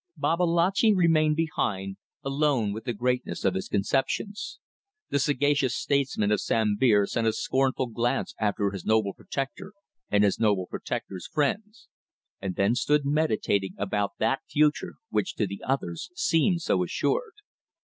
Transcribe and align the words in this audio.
Babalatchi 0.17 0.95
remained 0.95 1.35
behind, 1.35 1.97
alone 2.23 2.73
with 2.73 2.85
the 2.85 2.93
greatness 2.93 3.45
of 3.45 3.53
his 3.53 3.67
conceptions. 3.67 4.57
The 5.11 5.19
sagacious 5.19 5.75
statesman 5.75 6.31
of 6.31 6.41
Sambir 6.41 7.05
sent 7.05 7.27
a 7.27 7.33
scornful 7.33 7.85
glance 7.85 8.33
after 8.39 8.71
his 8.71 8.83
noble 8.83 9.13
protector 9.13 9.73
and 10.09 10.23
his 10.23 10.39
noble 10.39 10.65
protector's 10.65 11.27
friends, 11.27 11.87
and 12.41 12.55
then 12.55 12.73
stood 12.73 13.05
meditating 13.05 13.75
about 13.77 14.13
that 14.17 14.39
future 14.49 14.95
which 15.11 15.35
to 15.35 15.45
the 15.45 15.61
others 15.63 16.09
seemed 16.15 16.63
so 16.63 16.81
assured. 16.83 17.33